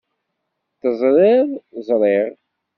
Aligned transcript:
Teẓriḍ 0.79 1.49
ẓṛiɣ. 1.87 2.29